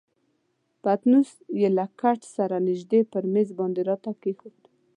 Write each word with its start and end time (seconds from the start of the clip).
پتنوس 0.81 1.31
یې 1.59 1.69
له 1.77 1.85
کټ 2.01 2.19
سره 2.35 2.55
نژدې 2.69 3.01
پر 3.11 3.23
میز 3.33 3.49
باندې 3.59 3.81
راته 3.89 4.11
کښېښود. 4.21 4.59